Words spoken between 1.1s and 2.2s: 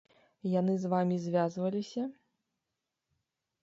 звязваліся?